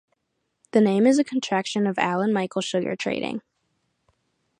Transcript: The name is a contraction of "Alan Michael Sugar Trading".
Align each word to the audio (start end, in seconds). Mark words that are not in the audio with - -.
The 0.71 0.81
name 0.81 1.05
is 1.05 1.19
a 1.19 1.23
contraction 1.23 1.85
of 1.85 1.99
"Alan 1.99 2.33
Michael 2.33 2.63
Sugar 2.63 2.95
Trading". 2.95 3.43